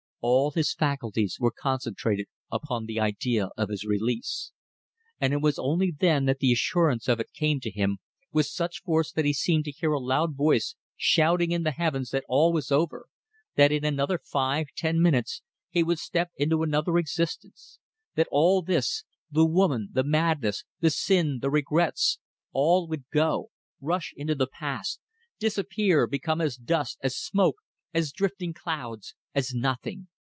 [0.23, 4.51] All his faculties were concentrated upon the idea of his release.
[5.19, 7.97] And it was only then that the assurance of it came to him
[8.31, 12.11] with such force that he seemed to hear a loud voice shouting in the heavens
[12.11, 13.07] that all was over,
[13.55, 15.41] that in another five, ten minutes,
[15.71, 17.79] he would step into another existence;
[18.13, 22.19] that all this, the woman, the madness, the sin, the regrets,
[22.53, 23.49] all would go,
[23.81, 24.99] rush into the past,
[25.39, 27.55] disappear, become as dust, as smoke,
[27.91, 30.07] as drifting clouds as nothing!